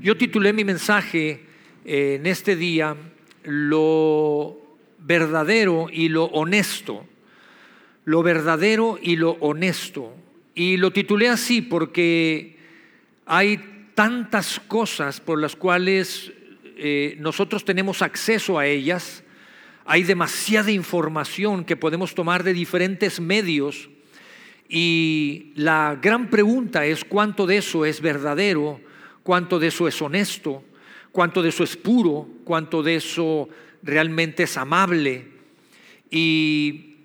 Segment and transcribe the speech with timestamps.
[0.00, 1.40] Yo titulé mi mensaje
[1.84, 2.96] eh, en este día
[3.44, 4.56] Lo
[4.98, 7.04] verdadero y lo honesto.
[8.06, 10.14] Lo verdadero y lo honesto.
[10.54, 12.56] Y lo titulé así porque
[13.26, 16.32] hay tantas cosas por las cuales
[16.78, 19.22] eh, nosotros tenemos acceso a ellas,
[19.84, 23.90] hay demasiada información que podemos tomar de diferentes medios
[24.66, 28.80] y la gran pregunta es cuánto de eso es verdadero,
[29.22, 30.62] cuánto de eso es honesto,
[31.12, 33.48] cuánto de eso es puro, cuánto de eso
[33.82, 35.26] realmente es amable.
[36.10, 36.96] y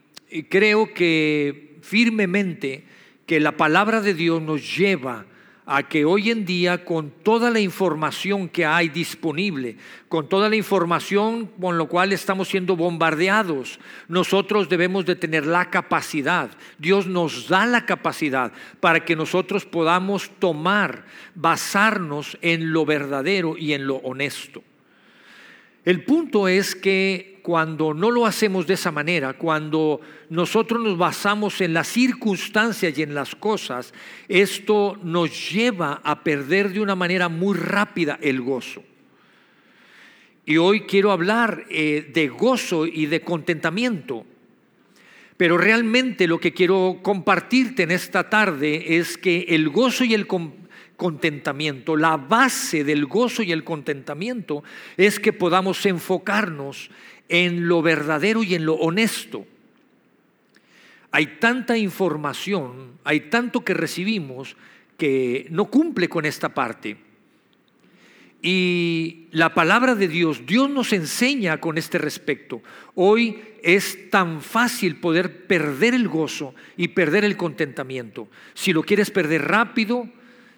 [0.50, 2.84] creo que firmemente
[3.26, 5.26] que la palabra de Dios nos lleva
[5.66, 10.56] a que hoy en día con toda la información que hay disponible, con toda la
[10.56, 16.52] información con lo cual estamos siendo bombardeados, nosotros debemos de tener la capacidad.
[16.78, 23.74] Dios nos da la capacidad para que nosotros podamos tomar, basarnos en lo verdadero y
[23.74, 24.64] en lo honesto.
[25.84, 30.02] El punto es que cuando no lo hacemos de esa manera, cuando
[30.32, 33.94] nosotros nos basamos en las circunstancias y en las cosas,
[34.28, 38.82] esto nos lleva a perder de una manera muy rápida el gozo.
[40.44, 44.26] Y hoy quiero hablar eh, de gozo y de contentamiento.
[45.38, 50.26] Pero realmente lo que quiero compartirte en esta tarde es que el gozo y el
[50.96, 54.64] contentamiento, la base del gozo y el contentamiento
[54.98, 56.90] es que podamos enfocarnos
[57.30, 59.46] en lo verdadero y en lo honesto.
[61.12, 64.58] Hay tanta información, hay tanto que recibimos
[64.98, 66.98] que no cumple con esta parte.
[68.42, 72.62] Y la palabra de Dios, Dios nos enseña con este respecto.
[72.94, 78.28] Hoy es tan fácil poder perder el gozo y perder el contentamiento.
[78.54, 80.08] Si lo quieres perder rápido,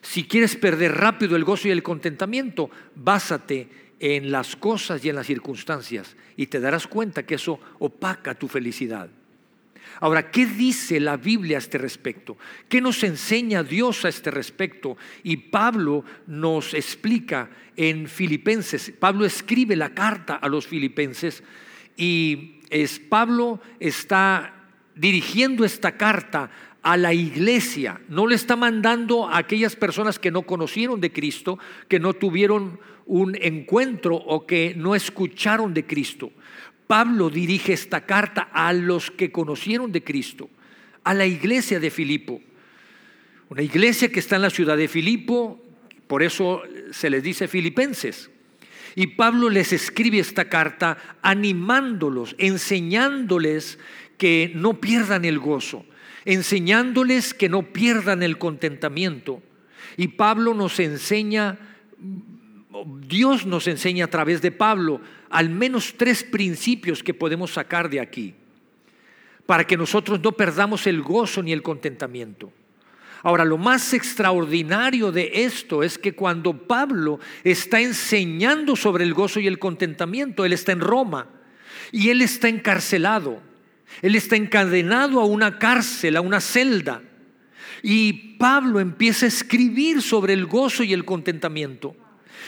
[0.02, 3.68] si quieres perder rápido el gozo y el contentamiento, básate
[4.00, 8.48] en las cosas y en las circunstancias y te darás cuenta que eso opaca tu
[8.48, 9.10] felicidad.
[10.00, 12.38] Ahora, ¿qué dice la Biblia a este respecto?
[12.70, 14.98] ¿Qué nos enseña Dios a este respecto?
[15.24, 21.44] Y Pablo nos explica en Filipenses, Pablo escribe la carta a los filipenses
[21.96, 24.54] y es, Pablo está
[24.96, 26.50] dirigiendo esta carta
[26.82, 31.60] a la iglesia, no le está mandando a aquellas personas que no conocieron de Cristo,
[31.88, 36.32] que no tuvieron un encuentro o que no escucharon de Cristo.
[36.88, 40.50] Pablo dirige esta carta a los que conocieron de Cristo,
[41.04, 42.42] a la iglesia de Filipo.
[43.50, 45.62] Una iglesia que está en la ciudad de Filipo,
[46.08, 46.62] por eso
[46.92, 48.30] se les dice filipenses.
[48.96, 53.78] Y Pablo les escribe esta carta animándolos, enseñándoles
[54.18, 55.86] que no pierdan el gozo,
[56.28, 59.42] enseñándoles que no pierdan el contentamiento.
[59.96, 61.58] Y Pablo nos enseña
[62.86, 68.00] Dios nos enseña a través de Pablo al menos tres principios que podemos sacar de
[68.00, 68.36] aquí,
[69.46, 72.52] para que nosotros no perdamos el gozo ni el contentamiento.
[73.24, 79.40] Ahora, lo más extraordinario de esto es que cuando Pablo está enseñando sobre el gozo
[79.40, 81.28] y el contentamiento, él está en Roma
[81.92, 83.42] y él está encarcelado,
[84.02, 87.02] él está encadenado a una cárcel, a una celda.
[87.84, 91.96] Y Pablo empieza a escribir sobre el gozo y el contentamiento.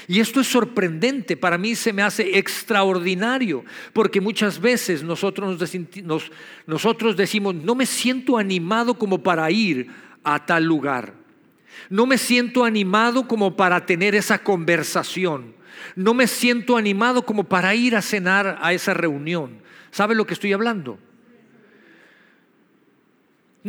[0.08, 3.64] Y esto es sorprendente, para mí se me hace extraordinario,
[3.94, 5.60] porque muchas veces nosotros,
[6.04, 6.32] nos,
[6.66, 9.88] nosotros decimos, no me siento animado como para ir
[10.24, 11.14] a tal lugar.
[11.90, 15.54] No me siento animado como para tener esa conversación.
[15.96, 19.62] No me siento animado como para ir a cenar a esa reunión.
[19.92, 21.00] ¿Sabe lo que estoy hablando?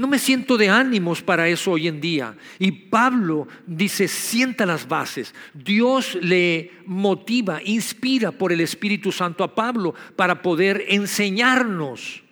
[0.00, 2.34] No me siento de ánimos para eso hoy en día.
[2.59, 5.34] Y Pablo dice, sienta las bases.
[5.53, 12.22] Dios le motiva, inspira por el Espíritu Santo a Pablo para poder enseñarnos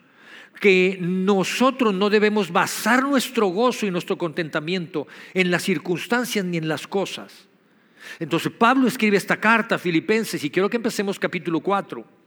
[0.58, 6.68] que nosotros no debemos basar nuestro gozo y nuestro contentamiento en las circunstancias ni en
[6.68, 7.48] las cosas.
[8.18, 12.17] Entonces Pablo escribe esta carta a Filipenses y quiero que empecemos capítulo 4.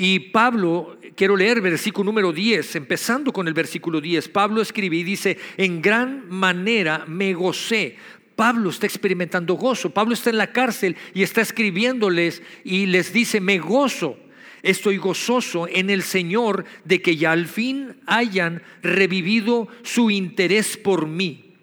[0.00, 5.02] Y Pablo, quiero leer versículo número 10, empezando con el versículo 10, Pablo escribe y
[5.02, 7.96] dice, en gran manera me gocé.
[8.36, 13.40] Pablo está experimentando gozo, Pablo está en la cárcel y está escribiéndoles y les dice,
[13.40, 14.16] me gozo,
[14.62, 21.08] estoy gozoso en el Señor de que ya al fin hayan revivido su interés por
[21.08, 21.54] mí.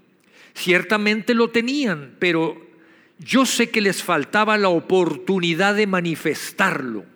[0.53, 2.61] Ciertamente lo tenían, pero
[3.17, 7.14] yo sé que les faltaba la oportunidad de manifestarlo.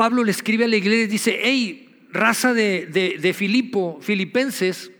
[0.00, 2.86] Pablo le escribe a la iglesia y dice, hey, raza de,
[3.20, 4.90] de, Filipo, filipenses,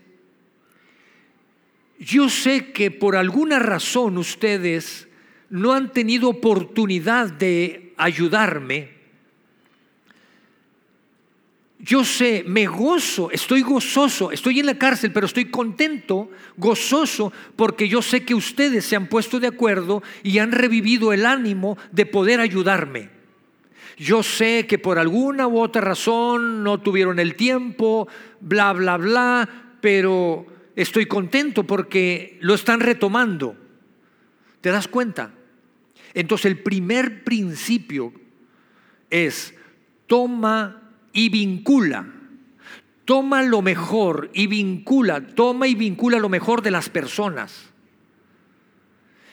[1.97, 5.07] yo sé que por alguna razón ustedes
[5.49, 8.89] no han tenido oportunidad de ayudarme.
[11.79, 17.89] Yo sé, me gozo, estoy gozoso, estoy en la cárcel, pero estoy contento, gozoso, porque
[17.89, 22.05] yo sé que ustedes se han puesto de acuerdo y han revivido el ánimo de
[22.05, 23.20] poder ayudarme.
[23.97, 28.07] Yo sé que por alguna u otra razón no tuvieron el tiempo,
[28.39, 30.45] bla, bla, bla, pero
[30.75, 33.55] estoy contento porque lo están retomando.
[34.61, 35.33] ¿Te das cuenta?
[36.13, 38.13] Entonces el primer principio
[39.09, 39.53] es
[40.07, 42.07] toma y vincula.
[43.05, 47.71] Toma lo mejor y vincula, toma y vincula lo mejor de las personas.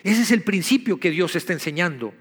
[0.02, 2.14] Ese es el principio que Dios está enseñando.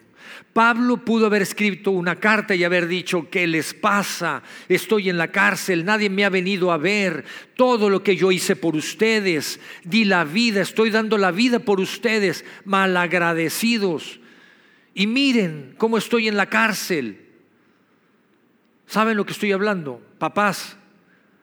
[0.54, 4.44] Pablo pudo haber escrito una carta y haber dicho, ¿qué les pasa?
[4.68, 7.26] Estoy en la cárcel, nadie me ha venido a ver,
[7.56, 11.80] todo lo que yo hice por ustedes, di la vida, estoy dando la vida por
[11.80, 14.20] ustedes, malagradecidos.
[14.94, 17.26] Y miren cómo estoy en la cárcel.
[18.88, 20.02] ¿Saben lo que estoy hablando?
[20.18, 20.78] Papás,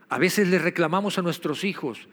[0.08, 2.08] a veces le reclamamos a nuestros hijos,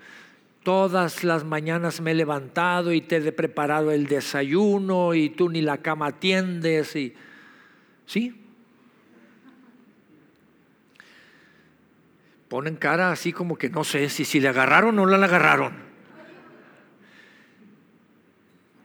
[0.63, 5.61] Todas las mañanas me he levantado y te he preparado el desayuno y tú ni
[5.61, 7.15] la cama atiendes y
[8.05, 8.39] ¿sí?
[12.47, 15.73] Ponen cara así como que no sé si si le agarraron o no la agarraron.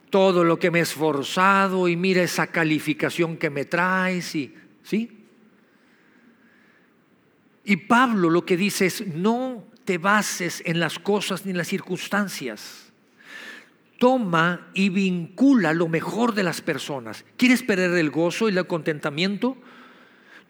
[0.08, 5.26] Todo lo que me he esforzado y mira esa calificación que me traes y ¿sí?
[7.64, 11.68] Y Pablo lo que dice es, no te bases en las cosas ni en las
[11.68, 12.92] circunstancias.
[13.98, 17.24] Toma y vincula lo mejor de las personas.
[17.38, 19.56] ¿Quieres perder el gozo y el contentamiento?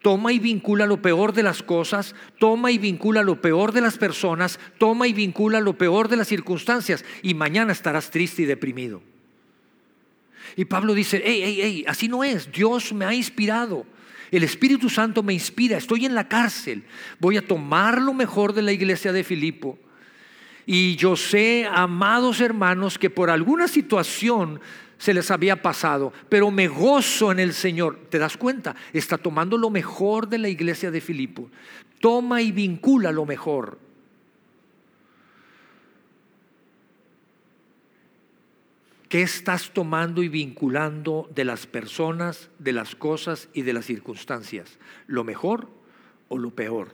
[0.02, 3.98] Toma y vincula lo peor de las cosas, toma y vincula lo peor de las
[3.98, 9.02] personas, toma y vincula lo peor de las circunstancias y mañana estarás triste y deprimido.
[10.56, 13.84] Y Pablo dice, hey, hey, hey, así no es, Dios me ha inspirado.
[14.30, 16.84] El Espíritu Santo me inspira, estoy en la cárcel,
[17.18, 19.78] voy a tomar lo mejor de la iglesia de Filipo.
[20.66, 24.60] Y yo sé, amados hermanos, que por alguna situación
[24.98, 28.06] se les había pasado, pero me gozo en el Señor.
[28.10, 28.74] ¿Te das cuenta?
[28.92, 31.50] Está tomando lo mejor de la iglesia de Filipo.
[32.00, 33.85] Toma y vincula lo mejor.
[39.08, 44.78] ¿Qué estás tomando y vinculando de las personas, de las cosas y de las circunstancias?
[45.06, 45.68] ¿Lo mejor
[46.28, 46.88] o lo peor?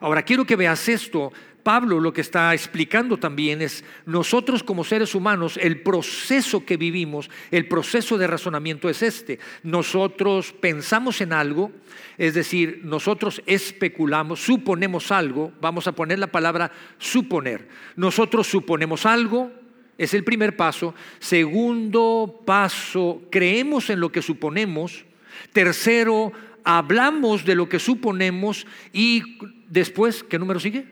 [0.00, 1.32] Ahora quiero que veas esto.
[1.62, 7.28] Pablo lo que está explicando también es nosotros como seres humanos, el proceso que vivimos,
[7.50, 9.38] el proceso de razonamiento es este.
[9.62, 11.72] Nosotros pensamos en algo,
[12.16, 17.68] es decir, nosotros especulamos, suponemos algo, vamos a poner la palabra suponer.
[17.96, 19.52] Nosotros suponemos algo,
[19.98, 20.94] es el primer paso.
[21.18, 25.04] Segundo paso, creemos en lo que suponemos.
[25.52, 26.32] Tercero,
[26.64, 28.64] hablamos de lo que suponemos.
[28.92, 30.86] Y después, ¿qué número sigue?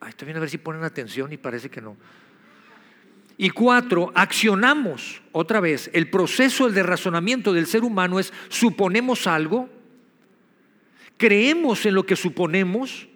[0.00, 1.96] Ay, está bien a ver si ponen atención y parece que no.
[3.38, 5.90] Y cuatro, accionamos otra vez.
[5.94, 9.70] El proceso de razonamiento del ser humano es suponemos algo,
[11.16, 13.08] creemos en lo que suponemos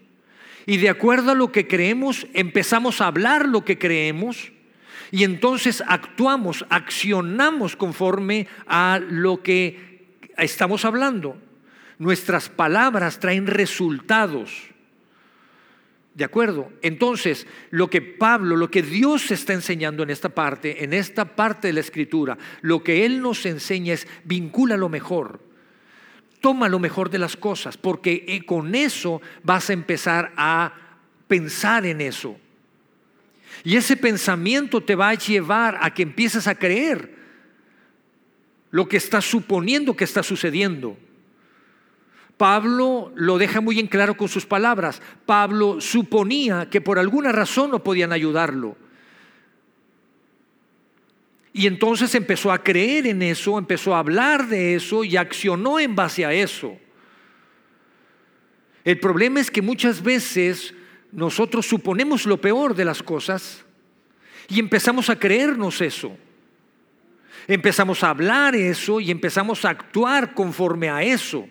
[0.66, 4.52] y de acuerdo a lo que creemos, empezamos a hablar lo que creemos
[5.10, 10.06] y entonces actuamos, accionamos conforme a lo que
[10.36, 11.36] estamos hablando.
[11.98, 14.70] Nuestras palabras traen resultados.
[16.14, 16.72] ¿De acuerdo?
[16.80, 21.68] Entonces, lo que Pablo, lo que Dios está enseñando en esta parte, en esta parte
[21.68, 25.53] de la escritura, lo que Él nos enseña es vincula lo mejor
[26.44, 30.74] toma lo mejor de las cosas, porque eh, con eso vas a empezar a
[31.26, 32.36] pensar en eso.
[33.62, 37.14] Y ese pensamiento te va a llevar a que empieces a creer
[38.70, 40.98] lo que estás suponiendo que está sucediendo.
[42.36, 45.00] Pablo lo deja muy en claro con sus palabras.
[45.24, 48.76] Pablo suponía que por alguna razón no podían ayudarlo.
[51.56, 55.94] Y entonces empezó a creer en eso, empezó a hablar de eso y accionó en
[55.94, 56.76] base a eso.
[58.82, 60.74] El problema es que muchas veces
[61.12, 63.64] nosotros suponemos lo peor de las cosas
[64.48, 66.18] y empezamos a creernos eso.
[67.46, 71.48] Empezamos a hablar eso y empezamos a actuar conforme a eso.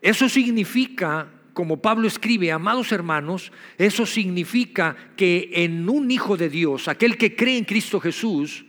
[0.00, 6.86] Eso significa como Pablo escribe, amados hermanos, eso significa que en un hijo de Dios,
[6.86, 8.66] aquel que cree en Cristo Jesús,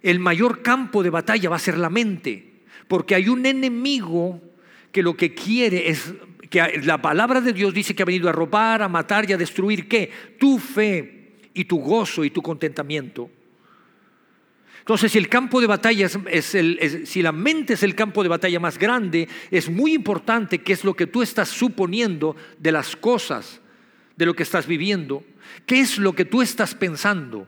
[0.00, 4.40] el mayor campo de batalla va a ser la mente, porque hay un enemigo
[4.92, 6.14] que lo que quiere es
[6.48, 9.36] que la palabra de Dios dice que ha venido a robar, a matar y a
[9.36, 10.12] destruir qué?
[10.38, 13.28] Tu fe y tu gozo y tu contentamiento.
[14.84, 16.56] Entonces, si el campo de batalla es,
[17.04, 20.84] si la mente es el campo de batalla más grande, es muy importante qué es
[20.84, 23.62] lo que tú estás suponiendo de las cosas,
[24.14, 25.24] de lo que estás viviendo,
[25.64, 27.46] qué es lo que tú estás pensando,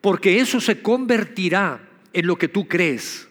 [0.00, 1.80] porque eso se convertirá
[2.12, 3.28] en lo que tú crees.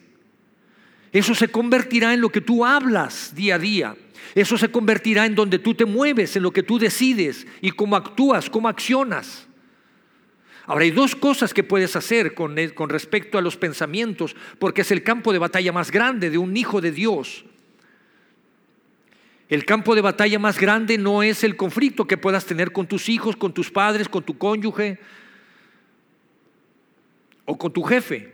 [1.14, 3.96] Eso se convertirá en lo que tú hablas día a día.
[4.36, 7.96] Eso se convertirá en donde tú te mueves, en lo que tú decides y cómo
[7.96, 9.48] actúas, cómo accionas.
[10.66, 14.92] Ahora hay dos cosas que puedes hacer con, con respecto a los pensamientos, porque es
[14.92, 17.46] el campo de batalla más grande de un hijo de Dios.
[19.50, 23.10] El campo de batalla más grande no es el conflicto que puedas tener con tus
[23.10, 24.98] hijos, con tus padres, con tu cónyuge
[27.44, 28.34] o con tu jefe,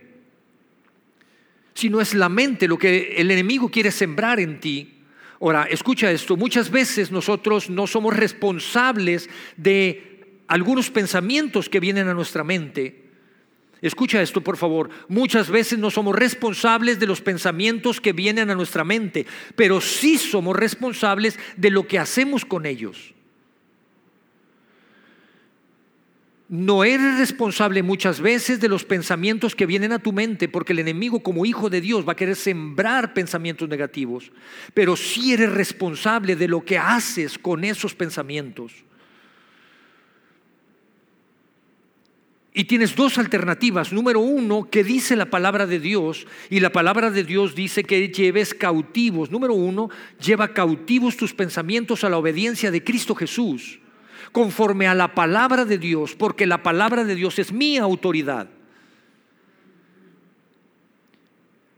[1.74, 4.94] sino es la mente lo que el enemigo quiere sembrar en ti.
[5.40, 10.07] Ahora, escucha esto, muchas veces nosotros no somos responsables de
[10.48, 13.04] algunos pensamientos que vienen a nuestra mente.
[13.80, 14.90] Escucha esto, por favor.
[15.08, 20.18] Muchas veces no somos responsables de los pensamientos que vienen a nuestra mente, pero sí
[20.18, 23.14] somos responsables de lo que hacemos con ellos.
[26.48, 30.78] No eres responsable muchas veces de los pensamientos que vienen a tu mente, porque el
[30.78, 34.32] enemigo como hijo de Dios va a querer sembrar pensamientos negativos,
[34.72, 38.72] pero sí eres responsable de lo que haces con esos pensamientos.
[42.58, 43.92] Y tienes dos alternativas.
[43.92, 48.08] Número uno, que dice la palabra de Dios, y la palabra de Dios dice que
[48.08, 49.30] lleves cautivos.
[49.30, 53.78] Número uno, lleva cautivos tus pensamientos a la obediencia de Cristo Jesús,
[54.32, 58.50] conforme a la palabra de Dios, porque la palabra de Dios es mi autoridad.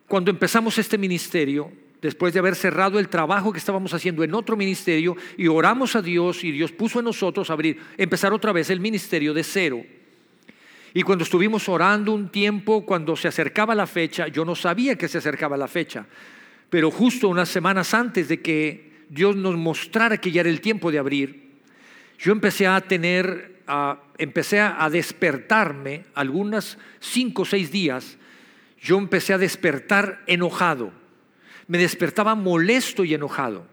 [0.09, 1.71] Cuando empezamos este ministerio,
[2.01, 6.01] después de haber cerrado el trabajo que estábamos haciendo en otro ministerio, y oramos a
[6.01, 9.85] Dios, y Dios puso en nosotros abrir, empezar otra vez el ministerio de cero
[10.93, 15.09] y cuando estuvimos orando un tiempo, cuando se acercaba la fecha, yo no sabía que
[15.09, 16.07] se acercaba la fecha,
[16.69, 20.91] pero justo unas semanas antes de que Dios nos mostrara que ya era el tiempo
[20.91, 21.51] de abrir,
[22.19, 23.63] yo empecé a tener,
[24.19, 28.19] empecé a despertarme, algunas cinco o seis días,
[28.81, 30.93] yo empecé a despertar enojado,
[31.69, 33.70] me despertaba molesto y enojado.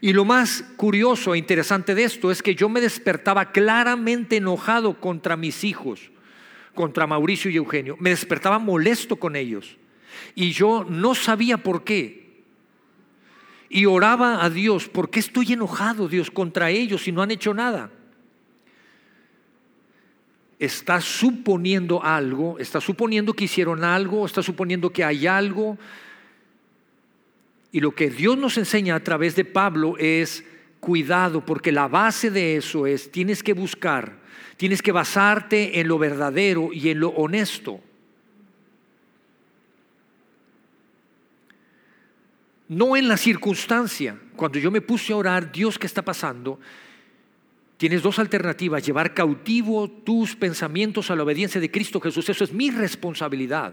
[0.00, 5.00] Y lo más curioso e interesante de esto es que yo me despertaba claramente enojado
[5.00, 6.10] contra mis hijos,
[6.74, 7.96] contra Mauricio y Eugenio.
[7.98, 9.76] Me despertaba molesto con ellos.
[10.34, 12.44] Y yo no sabía por qué.
[13.68, 17.52] Y oraba a Dios, ¿por qué estoy enojado, Dios, contra ellos si no han hecho
[17.52, 17.90] nada?
[20.58, 25.76] Está suponiendo algo, está suponiendo que hicieron algo, está suponiendo que hay algo,
[27.70, 30.44] y lo que Dios nos enseña a través de Pablo es
[30.80, 34.18] cuidado, porque la base de eso es, tienes que buscar,
[34.56, 37.80] tienes que basarte en lo verdadero y en lo honesto.
[42.68, 44.18] No en la circunstancia.
[44.36, 46.60] Cuando yo me puse a orar, Dios, ¿qué está pasando?
[47.78, 52.28] Tienes dos alternativas, llevar cautivo tus pensamientos a la obediencia de Cristo Jesús.
[52.28, 53.72] Eso es mi responsabilidad.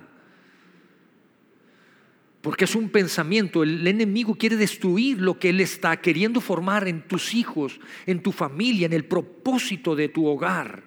[2.46, 7.02] Porque es un pensamiento, el enemigo quiere destruir lo que él está queriendo formar en
[7.08, 10.84] tus hijos, en tu familia, en el propósito de tu hogar.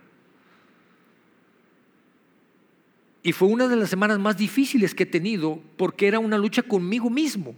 [3.25, 6.63] Y fue una de las semanas más difíciles que he tenido porque era una lucha
[6.63, 7.57] conmigo mismo.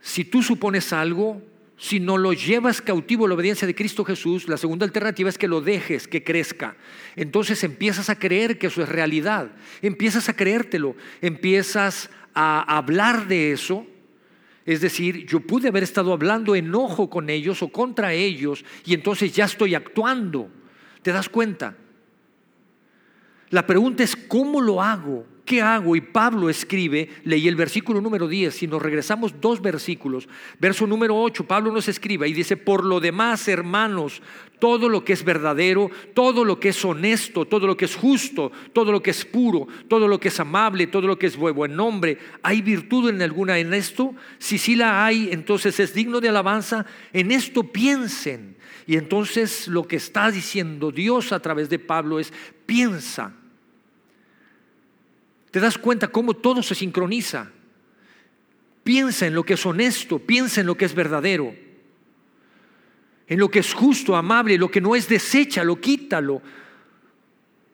[0.00, 1.42] Si tú supones algo,
[1.78, 5.48] si no lo llevas cautivo la obediencia de Cristo Jesús, la segunda alternativa es que
[5.48, 6.76] lo dejes, que crezca.
[7.16, 9.50] Entonces empiezas a creer que eso es realidad,
[9.82, 13.86] empiezas a creértelo, empiezas a hablar de eso.
[14.64, 19.32] Es decir, yo pude haber estado hablando enojo con ellos o contra ellos y entonces
[19.32, 20.50] ya estoy actuando.
[21.02, 21.76] ¿Te das cuenta?
[23.50, 25.26] La pregunta es, ¿cómo lo hago?
[25.46, 25.96] ¿Qué hago?
[25.96, 31.16] Y Pablo escribe, leí el versículo número 10, si nos regresamos dos versículos, verso número
[31.16, 34.20] 8, Pablo nos escribe y dice, por lo demás, hermanos,
[34.58, 38.52] todo lo que es verdadero, todo lo que es honesto, todo lo que es justo,
[38.72, 41.76] todo lo que es puro, todo lo que es amable, todo lo que es buen
[41.76, 44.14] nombre, ¿hay virtud en alguna en esto?
[44.38, 48.56] Si sí la hay, entonces es digno de alabanza, en esto piensen.
[48.86, 52.32] Y entonces lo que está diciendo Dios a través de Pablo es,
[52.66, 53.32] piensa
[55.56, 57.50] te das cuenta cómo todo se sincroniza.
[58.84, 61.54] Piensa en lo que es honesto, piensa en lo que es verdadero,
[63.26, 66.42] en lo que es justo, amable, lo que no es deséchalo, quítalo,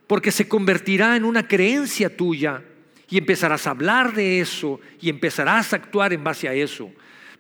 [0.07, 2.63] porque se convertirá en una creencia tuya
[3.11, 6.89] Y empezarás a hablar de eso y empezarás a actuar en base a eso.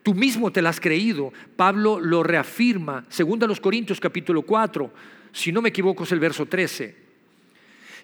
[0.02, 1.32] Tú mismo te lo has creído.
[1.54, 4.92] Pablo lo reafirma, segundo a los Corintios capítulo 4,
[5.30, 7.01] si no me equivoco es el verso 13.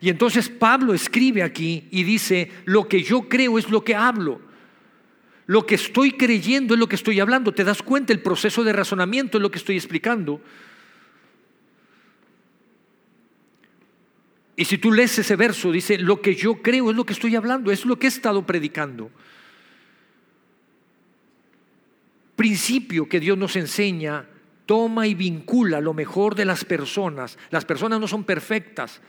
[0.01, 4.41] Y entonces Pablo escribe aquí y dice, lo que yo creo es lo que hablo.
[5.47, 7.53] Lo que estoy creyendo es lo que estoy hablando.
[7.53, 8.13] ¿Te das cuenta?
[8.13, 10.41] El proceso de razonamiento es lo que estoy explicando.
[14.57, 17.37] Y si tú lees ese verso, dice, lo que yo creo es lo que estoy
[17.37, 19.11] hablando, es lo que he estado predicando.
[22.37, 24.27] Principio que Dios nos enseña,
[24.67, 27.39] toma y vincula lo mejor de las personas.
[27.51, 29.01] Las personas no son perfectas,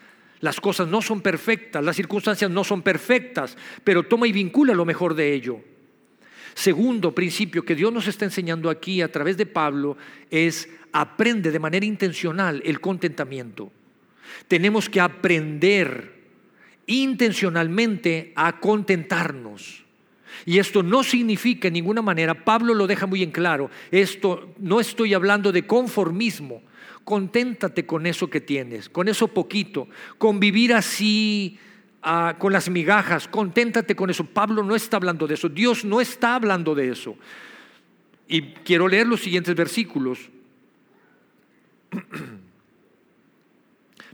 [0.42, 4.86] las cosas no son perfectas, las circunstancias no son perfectas, pero toma y vincula lo
[4.86, 5.60] mejor de ello.
[6.54, 9.98] Segundo principio que Dios nos está enseñando aquí a través de Pablo
[10.30, 13.72] es aprende de manera intencional el contentamiento.
[14.48, 16.20] Tenemos que aprender
[16.88, 19.86] intencionalmente a contentarnos.
[20.46, 24.80] Y esto no significa en ninguna manera, Pablo lo deja muy en claro, esto no
[24.80, 26.64] estoy hablando de conformismo,
[27.10, 29.88] conténtate con eso que tienes, con eso poquito,
[30.20, 31.58] con vivir así
[32.04, 34.26] ah, con las migajas, conténtate con eso.
[34.26, 37.18] Pablo no está hablando de eso, Dios no está hablando de eso.
[38.28, 40.20] Y quiero leer los siguientes versículos.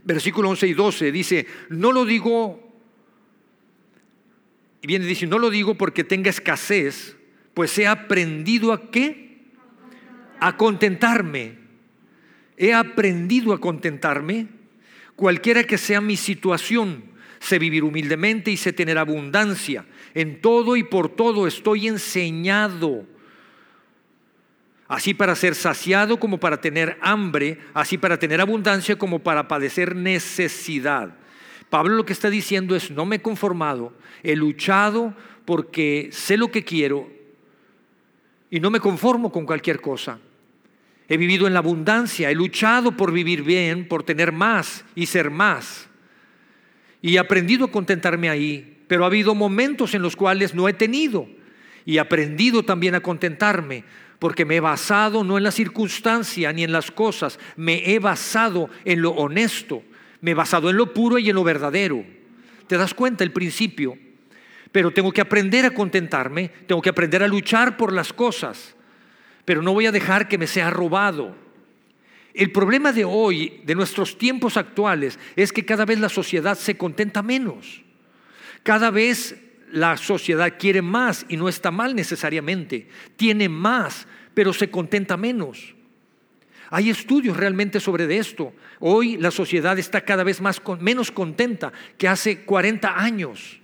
[0.02, 2.66] versículo 11 y 12, dice, no lo digo,
[4.80, 7.14] y viene dice, no lo digo porque tenga escasez,
[7.52, 9.42] pues he aprendido a qué?
[10.40, 11.65] A contentarme.
[12.56, 14.48] He aprendido a contentarme,
[15.14, 17.04] cualquiera que sea mi situación,
[17.38, 19.84] sé vivir humildemente y sé tener abundancia.
[20.14, 23.06] En todo y por todo estoy enseñado
[24.88, 29.96] así para ser saciado como para tener hambre, así para tener abundancia como para padecer
[29.96, 31.14] necesidad.
[31.70, 36.50] Pablo lo que está diciendo es, no me he conformado, he luchado porque sé lo
[36.50, 37.10] que quiero
[38.50, 40.20] y no me conformo con cualquier cosa.
[41.08, 45.30] He vivido en la abundancia, he luchado por vivir bien, por tener más y ser
[45.30, 45.88] más.
[47.00, 50.72] Y he aprendido a contentarme ahí, pero ha habido momentos en los cuales no he
[50.72, 51.28] tenido
[51.84, 53.84] y he aprendido también a contentarme
[54.18, 58.70] porque me he basado no en la circunstancia ni en las cosas, me he basado
[58.84, 59.82] en lo honesto,
[60.20, 62.04] me he basado en lo puro y en lo verdadero.
[62.66, 63.98] ¿Te das cuenta el principio?
[64.72, 68.75] Pero tengo que aprender a contentarme, tengo que aprender a luchar por las cosas,
[69.46, 71.34] pero no voy a dejar que me sea robado.
[72.34, 76.76] El problema de hoy, de nuestros tiempos actuales, es que cada vez la sociedad se
[76.76, 77.82] contenta menos.
[78.62, 79.36] Cada vez
[79.72, 82.88] la sociedad quiere más y no está mal necesariamente.
[83.16, 85.74] Tiene más, pero se contenta menos.
[86.68, 88.52] Hay estudios realmente sobre esto.
[88.80, 93.60] Hoy la sociedad está cada vez más menos contenta que hace 40 años.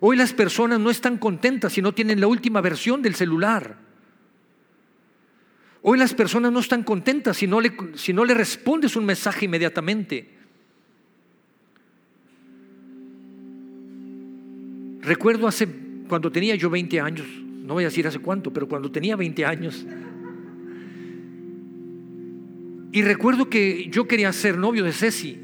[0.00, 3.85] Hoy las personas no están contentas si no tienen la última versión del celular.
[5.82, 9.44] Hoy las personas no están contentas si no le, si no le respondes un mensaje
[9.44, 10.28] inmediatamente.
[15.00, 15.68] Recuerdo hace,
[16.08, 17.26] cuando tenía yo 20 años,
[17.62, 19.86] no voy a decir hace cuánto, pero cuando tenía 20 años,
[22.92, 25.38] y recuerdo que yo quería ser novio de Ceci.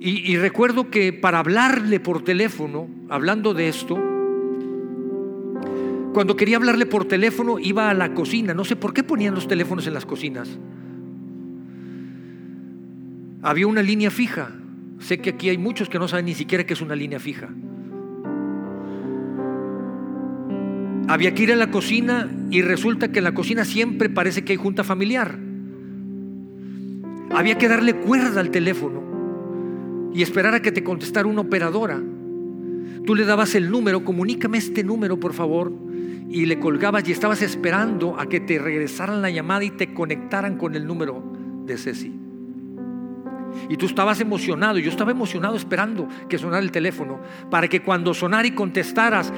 [0.00, 4.09] Y, y, recuerdo que para hablarle por teléfono, hablando de esto,
[6.12, 8.54] cuando quería hablarle por teléfono iba a la cocina.
[8.54, 10.48] No sé por qué ponían los teléfonos en las cocinas.
[13.42, 14.52] Había una línea fija.
[14.98, 17.48] Sé que aquí hay muchos que no saben ni siquiera qué es una línea fija.
[21.08, 24.52] Había que ir a la cocina y resulta que en la cocina siempre parece que
[24.52, 25.38] hay junta familiar.
[27.30, 32.00] Había que darle cuerda al teléfono y esperar a que te contestara una operadora.
[33.06, 35.72] Tú le dabas el número, comunícame este número por favor,
[36.30, 40.56] y le colgabas y estabas esperando a que te regresaran la llamada y te conectaran
[40.56, 41.22] con el número
[41.66, 42.14] de Ceci.
[43.68, 47.18] Y tú estabas emocionado, yo estaba emocionado esperando que sonara el teléfono
[47.50, 49.32] para que cuando sonara y contestaras,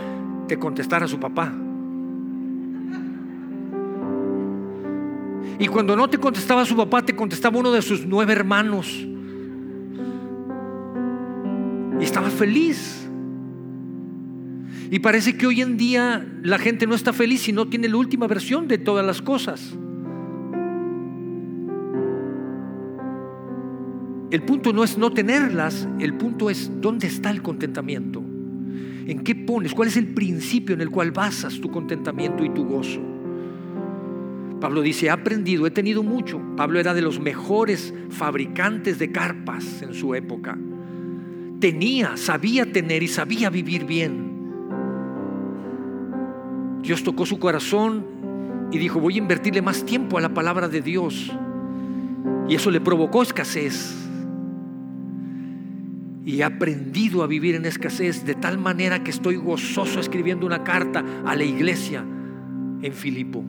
[0.46, 1.50] te contestara su papá.
[5.58, 9.06] Y cuando no te contestaba su papá, te contestaba uno de sus nueve hermanos.
[12.00, 13.01] Y estaba feliz.
[14.92, 17.96] Y parece que hoy en día la gente no está feliz si no tiene la
[17.96, 19.74] última versión de todas las cosas.
[24.30, 28.22] El punto no es no tenerlas, el punto es dónde está el contentamiento.
[29.06, 29.72] ¿En qué pones?
[29.72, 33.00] ¿Cuál es el principio en el cual basas tu contentamiento y tu gozo?
[34.60, 36.38] Pablo dice, he aprendido, he tenido mucho.
[36.54, 40.58] Pablo era de los mejores fabricantes de carpas en su época.
[41.60, 44.31] tenía, sabía tener y sabía vivir bien.
[46.82, 48.04] Dios tocó su corazón
[48.72, 51.32] y dijo, voy a invertirle más tiempo a la palabra de Dios.
[52.48, 53.96] Y eso le provocó escasez.
[56.24, 60.64] Y he aprendido a vivir en escasez de tal manera que estoy gozoso escribiendo una
[60.64, 62.04] carta a la iglesia
[62.82, 63.44] en Filipo.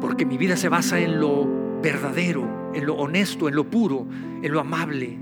[0.00, 4.06] Porque mi vida se basa en lo verdadero, en lo honesto, en lo puro,
[4.42, 5.18] en lo amable.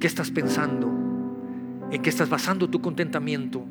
[0.00, 1.01] ¿Qué estás pensando?
[1.92, 3.64] ¿En qué estás basando tu contentamiento?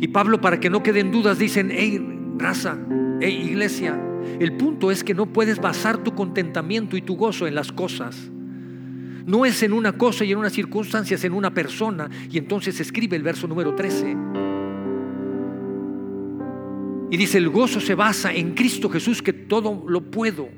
[0.00, 2.00] Y Pablo, para que no queden dudas, dicen, hey,
[2.38, 2.78] raza,
[3.20, 4.00] hey, iglesia,
[4.40, 8.30] el punto es que no puedes basar tu contentamiento y tu gozo en las cosas.
[9.26, 12.08] No es en una cosa y en una circunstancia, es en una persona.
[12.30, 14.16] Y entonces escribe el verso número 13.
[17.10, 20.48] Y dice, el gozo se basa en Cristo Jesús que todo lo puedo.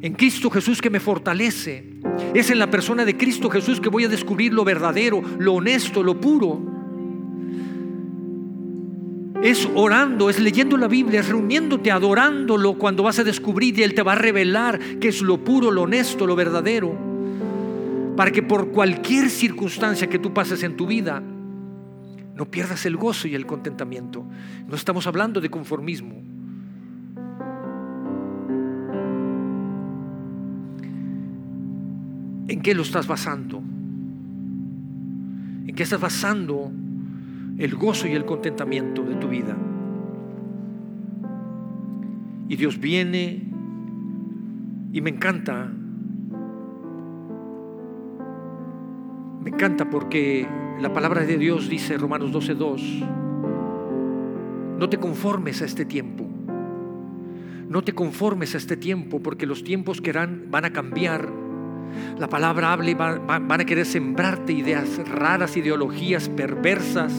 [0.00, 1.87] En Cristo Jesús que me fortalece.
[2.34, 6.02] Es en la persona de Cristo Jesús que voy a descubrir lo verdadero, lo honesto,
[6.02, 6.60] lo puro.
[9.42, 13.94] Es orando, es leyendo la Biblia, es reuniéndote, adorándolo cuando vas a descubrir y Él
[13.94, 16.96] te va a revelar que es lo puro, lo honesto, lo verdadero.
[18.16, 21.22] Para que por cualquier circunstancia que tú pases en tu vida,
[22.34, 24.24] no pierdas el gozo y el contentamiento.
[24.66, 26.22] No estamos hablando de conformismo.
[32.48, 33.58] ¿En qué lo estás basando?
[35.66, 36.72] ¿En qué estás basando
[37.58, 39.54] el gozo y el contentamiento de tu vida?
[42.48, 43.42] Y Dios viene
[44.92, 45.70] y me encanta.
[49.44, 50.48] Me encanta porque
[50.80, 53.04] la palabra de Dios dice, Romanos 12:2,
[54.78, 56.24] no te conformes a este tiempo.
[57.68, 61.47] No te conformes a este tiempo porque los tiempos que van a cambiar.
[62.18, 67.12] La palabra habla y van a querer sembrarte ideas raras, ideologías perversas.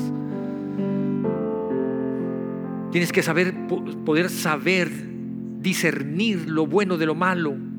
[2.91, 3.53] Tienes que saber,
[4.05, 4.89] poder saber
[5.61, 7.69] discernir lo bueno de lo malo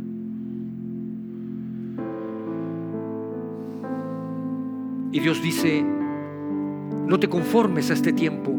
[5.13, 8.53] Y Dios dice, no te conformes a este tiempo,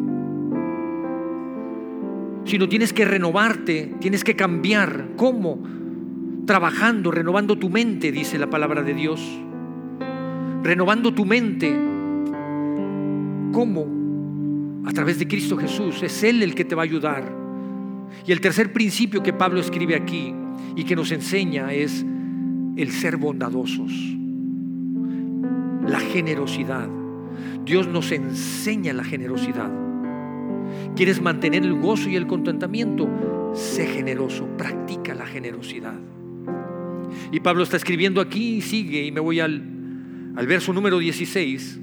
[2.44, 5.12] sino tienes que renovarte, tienes que cambiar.
[5.16, 5.64] ¿Cómo?
[6.46, 9.22] Trabajando, renovando tu mente, dice la palabra de Dios.
[10.64, 11.72] Renovando tu mente.
[13.52, 14.82] ¿Cómo?
[14.86, 16.02] A través de Cristo Jesús.
[16.04, 17.24] Es Él el que te va a ayudar.
[18.26, 20.34] Y el tercer principio que Pablo escribe aquí
[20.76, 22.06] y que nos enseña es
[22.76, 24.22] el ser bondadosos
[25.88, 26.88] la generosidad.
[27.66, 29.72] Dios nos enseña la generosidad.
[30.96, 33.08] ¿Quieres mantener el gozo y el contentamiento?
[33.54, 36.00] Sé generoso, practica la generosidad.
[37.32, 39.64] Y Pablo está escribiendo aquí y sigue, y me voy al,
[40.36, 41.80] al verso número 16.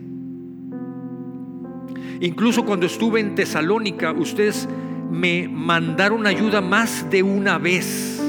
[2.21, 4.69] Incluso cuando estuve en Tesalónica, ustedes
[5.11, 8.21] me mandaron ayuda más de una vez.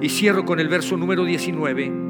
[0.00, 2.08] Y cierro con el verso número 19.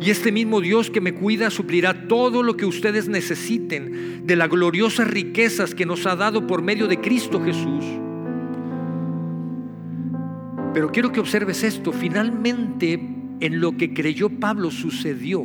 [0.00, 4.48] Y este mismo Dios que me cuida suplirá todo lo que ustedes necesiten de las
[4.48, 7.84] gloriosas riquezas que nos ha dado por medio de Cristo Jesús.
[10.74, 11.92] Pero quiero que observes esto.
[11.92, 12.94] Finalmente,
[13.40, 15.44] en lo que creyó Pablo sucedió.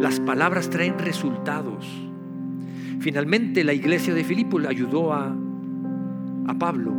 [0.00, 1.86] Las palabras traen resultados.
[3.00, 5.34] Finalmente la iglesia de Filipo le ayudó a,
[6.46, 6.92] a Pablo.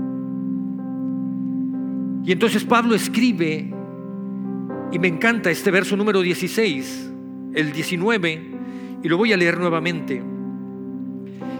[2.25, 3.71] Y entonces Pablo escribe
[4.91, 7.11] y me encanta este verso número 16,
[7.53, 8.51] el 19,
[9.03, 10.23] y lo voy a leer nuevamente.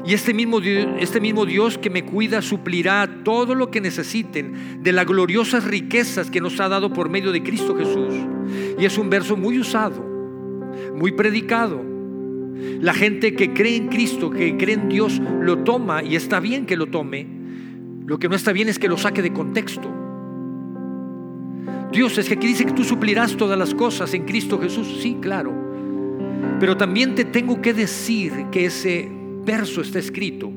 [0.07, 4.81] Y este mismo, Dios, este mismo Dios que me cuida suplirá todo lo que necesiten
[4.81, 8.13] de las gloriosas riquezas que nos ha dado por medio de Cristo Jesús.
[8.79, 10.01] Y es un verso muy usado,
[10.95, 11.83] muy predicado.
[12.79, 16.65] La gente que cree en Cristo, que cree en Dios, lo toma y está bien
[16.65, 17.27] que lo tome.
[18.05, 19.93] Lo que no está bien es que lo saque de contexto.
[21.91, 24.99] Dios, es que aquí dice que tú suplirás todas las cosas en Cristo Jesús.
[25.01, 25.53] Sí, claro.
[26.61, 29.16] Pero también te tengo que decir que ese
[29.47, 30.51] verso está escrito,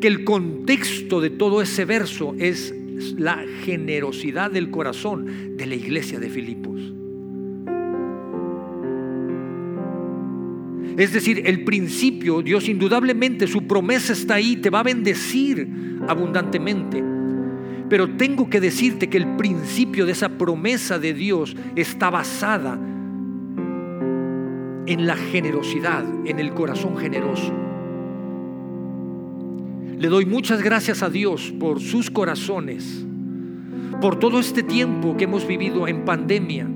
[0.00, 2.72] que el contexto de todo ese verso es
[3.18, 6.80] la generosidad del corazón de la iglesia de Filipos.
[10.96, 15.68] Es decir, el principio, Dios indudablemente, su promesa está ahí, te va a bendecir
[16.06, 17.02] abundantemente.
[17.88, 22.78] Pero tengo que decirte que el principio de esa promesa de Dios está basada
[24.86, 27.69] en la generosidad, en el corazón generoso.
[30.00, 33.04] Le doy muchas gracias a Dios por sus corazones,
[34.00, 36.66] por todo este tiempo que hemos vivido en pandemia.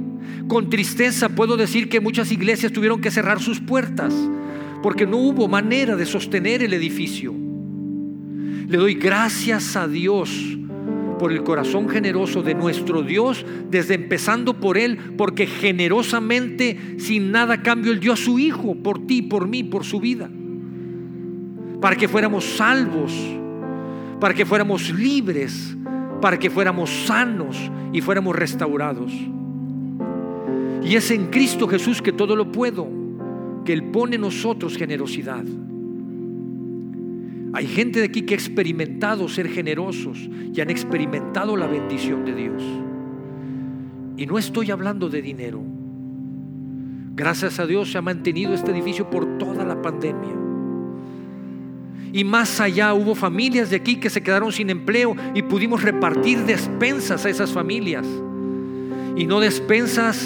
[0.46, 4.12] Con tristeza puedo decir que muchas iglesias tuvieron que cerrar sus puertas
[4.82, 7.34] porque no hubo manera de sostener el edificio.
[8.68, 10.30] Le doy gracias a Dios
[11.18, 17.62] por el corazón generoso de nuestro Dios, desde empezando por Él, porque generosamente, sin nada
[17.62, 20.28] cambio, Él dio a su Hijo por ti, por mí, por su vida,
[21.84, 23.12] para que fuéramos salvos,
[24.18, 25.76] para que fuéramos libres,
[26.18, 27.58] para que fuéramos sanos
[27.92, 29.12] y fuéramos restaurados.
[30.82, 32.88] Y es en Cristo Jesús que todo lo puedo,
[33.66, 35.44] que Él pone en nosotros generosidad.
[37.52, 42.34] Hay gente de aquí que ha experimentado ser generosos y han experimentado la bendición de
[42.34, 42.62] Dios.
[44.16, 45.60] Y no estoy hablando de dinero.
[47.14, 50.43] Gracias a Dios se ha mantenido este edificio por toda la pandemia.
[52.14, 56.38] Y más allá hubo familias de aquí que se quedaron sin empleo y pudimos repartir
[56.44, 58.06] despensas a esas familias.
[59.16, 60.24] Y no despensas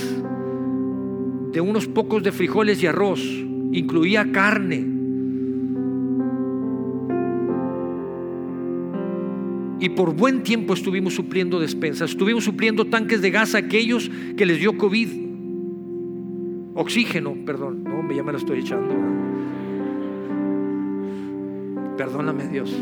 [1.50, 3.20] de unos pocos de frijoles y arroz,
[3.72, 4.98] incluía carne,
[9.80, 14.44] Y por buen tiempo estuvimos supliendo despensas, estuvimos supliendo tanques de gas a aquellos que
[14.44, 15.08] les dio COVID.
[16.74, 18.92] Oxígeno, perdón, no, ya me lo estoy echando.
[21.98, 22.72] Perdóname Dios.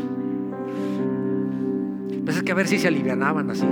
[2.23, 3.65] Pensé que a ver si se alivianaban así,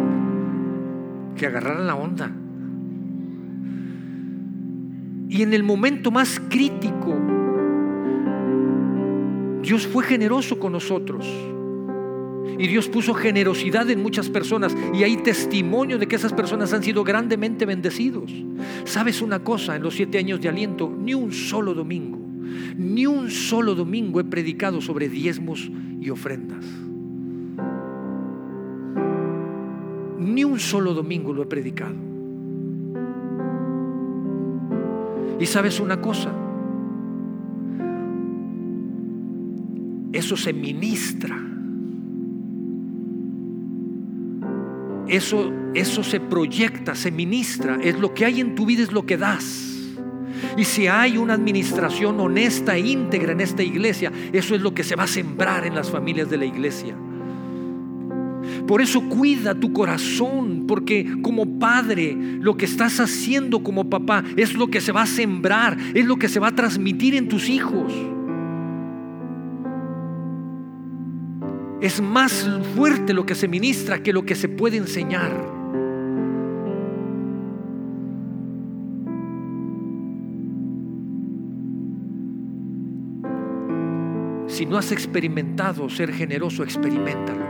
[1.38, 2.32] que agarraran la onda.
[5.30, 7.16] Y en el momento más crítico,
[9.62, 11.28] Dios fue generoso con nosotros.
[12.58, 16.82] Y Dios puso generosidad en muchas personas y hay testimonio de que esas personas han
[16.82, 18.32] sido grandemente bendecidos.
[18.86, 19.76] ¿Sabes una cosa?
[19.76, 22.25] En los siete años de aliento, ni un solo domingo,
[22.78, 26.66] ni un solo domingo he predicado sobre diezmos y ofrendas.
[30.20, 31.96] Ni un solo domingo lo he predicado.
[35.40, 36.32] Y sabes una cosa,
[40.14, 41.46] eso se ministra
[45.08, 47.78] Eso, eso se proyecta, se ministra.
[47.82, 49.65] Es lo que hay en tu vida, es lo que das.
[50.58, 54.84] Y si hay una administración honesta e íntegra en esta iglesia, eso es lo que
[54.84, 56.96] se va a sembrar en las familias de la iglesia.
[58.68, 64.56] Por eso cuida tu corazón, porque como padre lo que estás haciendo como papá es
[64.56, 67.50] lo que se va a sembrar, es lo que se va a transmitir en tus
[67.50, 67.94] hijos.
[71.82, 75.55] Es más fuerte lo que se ministra que lo que se puede enseñar.
[84.56, 87.44] Si no has experimentado ser generoso, experimentalo.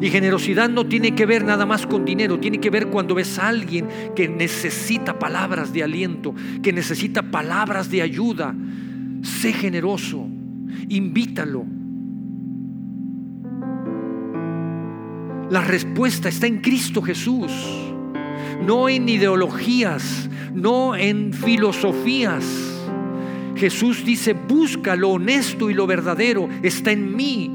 [0.00, 3.38] Y generosidad no tiene que ver nada más con dinero, tiene que ver cuando ves
[3.38, 8.56] a alguien que necesita palabras de aliento, que necesita palabras de ayuda.
[9.22, 10.26] Sé generoso,
[10.88, 11.64] invítalo,
[15.48, 17.52] La respuesta está en Cristo Jesús,
[18.66, 22.75] no en ideologías, no en filosofías.
[23.56, 27.50] Jesús dice, busca lo honesto y lo verdadero, está en mí.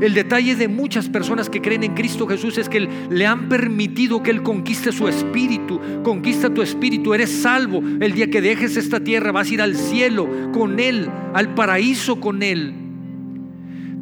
[0.00, 4.22] El detalle de muchas personas que creen en Cristo Jesús es que le han permitido
[4.22, 5.80] que Él conquiste su espíritu.
[6.02, 7.82] Conquista tu espíritu, eres salvo.
[8.00, 12.20] El día que dejes esta tierra vas a ir al cielo con Él, al paraíso
[12.20, 12.74] con Él.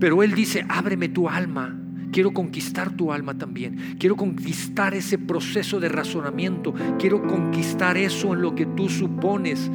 [0.00, 1.80] Pero Él dice, ábreme tu alma
[2.14, 3.96] Quiero conquistar tu alma también.
[3.98, 6.72] Quiero conquistar ese proceso de razonamiento.
[6.96, 9.68] Quiero conquistar eso en lo que tú supones.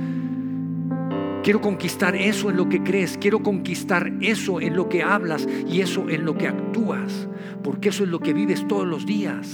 [1.44, 3.18] Quiero conquistar eso en lo que crees.
[3.18, 7.28] Quiero conquistar eso en lo que hablas y eso en lo que actúas.
[7.64, 9.48] Porque eso es lo que vives todos los días.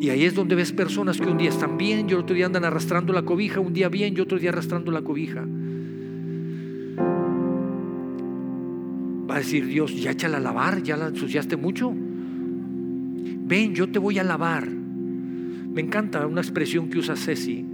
[0.00, 2.64] Y ahí es donde ves personas que un día están bien y otro día andan
[2.64, 5.44] arrastrando la cobija, un día bien y otro día arrastrando la cobija.
[9.28, 11.92] Va a decir Dios, ya échala a lavar, ya la ensuciaste mucho.
[11.92, 14.68] Ven, yo te voy a lavar.
[14.68, 17.67] Me encanta una expresión que usa Ceci.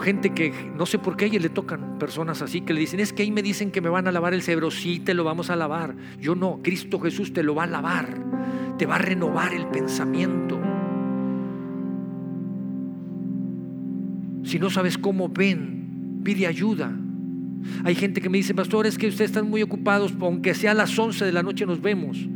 [0.00, 3.00] Gente que no sé por qué a ella le tocan personas así que le dicen,
[3.00, 4.70] es que ahí me dicen que me van a lavar el cerebro.
[4.70, 5.94] Sí, te lo vamos a lavar.
[6.20, 8.08] Yo no, Cristo Jesús te lo va a lavar.
[8.78, 10.60] Te va a renovar el pensamiento.
[14.44, 16.92] Si no sabes cómo, ven, pide ayuda.
[17.84, 20.74] Hay gente que me dice, pastor, es que ustedes están muy ocupados, aunque sea a
[20.74, 22.28] las 11 de la noche nos vemos.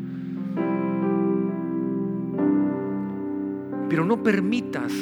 [3.88, 4.92] Pero no permitas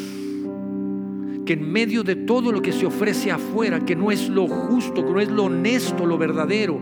[1.48, 5.02] que en medio de todo lo que se ofrece afuera, que no es lo justo,
[5.06, 6.78] que no es lo honesto, lo verdadero,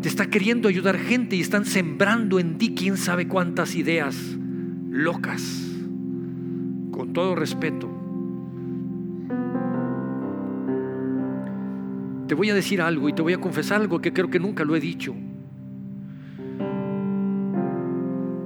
[0.00, 4.16] te está queriendo ayudar gente y están sembrando en ti quién sabe cuántas ideas
[4.88, 5.70] locas.
[6.92, 7.90] Con todo respeto.
[12.26, 14.64] Te voy a decir algo y te voy a confesar algo que creo que nunca
[14.64, 15.14] lo he dicho.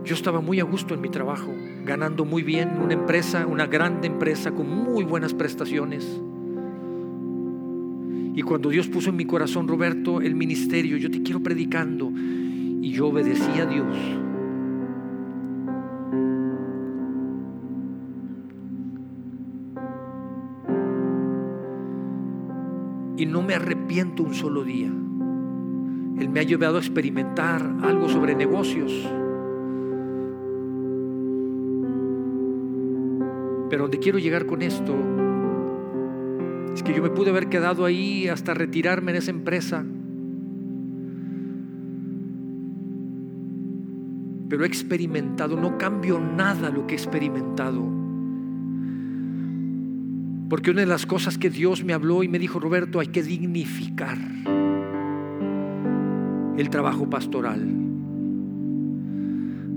[0.04, 1.52] Yo estaba muy a gusto en mi trabajo,
[1.84, 6.20] ganando muy bien en una empresa, una grande empresa con muy buenas prestaciones.
[8.34, 12.90] Y cuando Dios puso en mi corazón, Roberto, el ministerio, yo te quiero predicando, y
[12.90, 13.96] yo obedecí a Dios.
[23.18, 24.88] Y no me arrepiento un solo día.
[24.88, 29.08] Él me ha llevado a experimentar algo sobre negocios
[33.72, 34.94] Pero donde quiero llegar con esto
[36.74, 39.82] es que yo me pude haber quedado ahí hasta retirarme en esa empresa.
[44.50, 47.82] Pero he experimentado, no cambio nada lo que he experimentado.
[50.50, 53.22] Porque una de las cosas que Dios me habló y me dijo, Roberto, hay que
[53.22, 54.18] dignificar
[56.58, 57.66] el trabajo pastoral.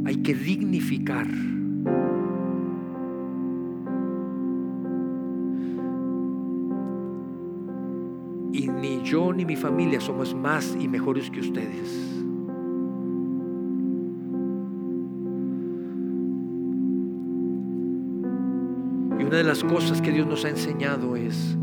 [0.04, 1.55] Hay que dignificar.
[9.06, 12.12] Yo ni mi familia somos más y mejores que ustedes.
[19.20, 21.56] Y una de las cosas que Dios nos ha enseñado es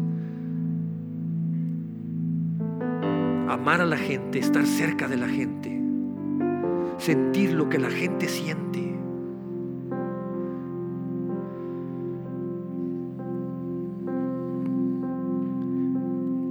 [3.48, 5.82] amar a la gente, estar cerca de la gente,
[6.98, 8.91] sentir lo que la gente siente.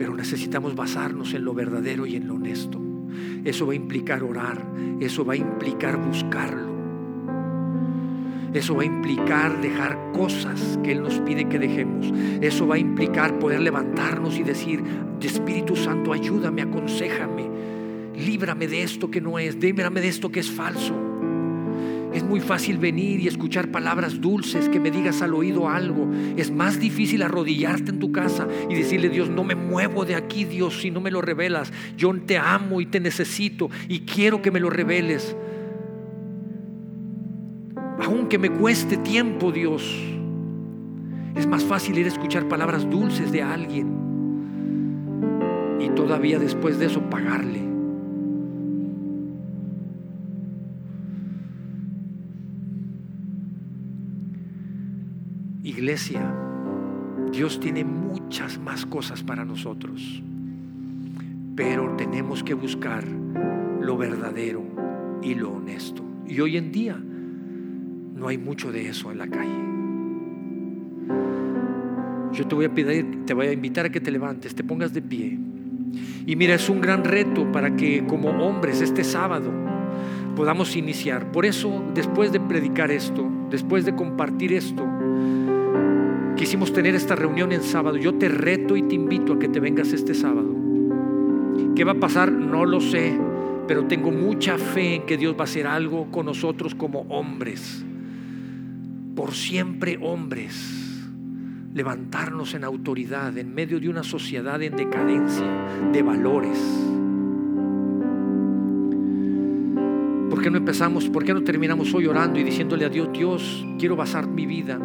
[0.10, 2.80] Necesitamos basarnos en lo verdadero y en lo honesto.
[3.44, 4.66] Eso va a implicar orar,
[5.00, 6.72] eso va a implicar buscarlo.
[8.54, 12.12] Eso va a implicar dejar cosas que Él nos pide que dejemos.
[12.42, 14.84] Eso va a implicar poder levantarnos y decir,
[15.22, 17.50] Espíritu Santo, ayúdame, aconsejame,
[18.18, 21.11] líbrame de esto que no es, líbrame de esto que es falso.
[22.14, 26.10] Es muy fácil venir y escuchar palabras dulces, que me digas al oído algo.
[26.36, 30.44] Es más difícil arrodillarte en tu casa y decirle, Dios, no me muevo de aquí,
[30.44, 31.72] Dios, si no me lo revelas.
[31.96, 35.36] Yo te amo y te necesito y quiero que me lo reveles.
[38.04, 39.84] Aunque me cueste tiempo, Dios.
[41.36, 43.88] Es más fácil ir a escuchar palabras dulces de alguien
[45.80, 47.71] y todavía después de eso pagarle.
[55.82, 56.22] Iglesia,
[57.32, 60.22] Dios tiene muchas más cosas para nosotros,
[61.56, 63.04] pero tenemos que buscar
[63.82, 64.62] lo verdadero
[65.24, 66.04] y lo honesto.
[66.28, 69.60] Y hoy en día no hay mucho de eso en la calle.
[72.34, 74.94] Yo te voy a pedir, te voy a invitar a que te levantes, te pongas
[74.94, 75.40] de pie.
[76.28, 79.52] Y mira, es un gran reto para que como hombres este sábado
[80.36, 81.32] podamos iniciar.
[81.32, 85.01] Por eso, después de predicar esto, después de compartir esto,
[86.42, 87.98] quisimos tener esta reunión en sábado.
[87.98, 90.50] Yo te reto y te invito a que te vengas este sábado.
[91.76, 92.32] ¿Qué va a pasar?
[92.32, 93.16] No lo sé,
[93.68, 97.86] pero tengo mucha fe en que Dios va a hacer algo con nosotros como hombres.
[99.16, 101.08] Por siempre hombres.
[101.76, 105.46] Levantarnos en autoridad en medio de una sociedad en decadencia
[105.94, 106.58] de valores.
[110.32, 111.08] ¿Por qué no empezamos?
[111.08, 114.80] ¿Por qué no terminamos hoy orando y diciéndole a Dios, Dios, quiero basar mi vida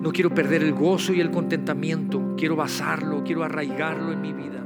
[0.00, 2.34] no quiero perder el gozo y el contentamiento.
[2.36, 4.59] Quiero basarlo, quiero arraigarlo en mi vida.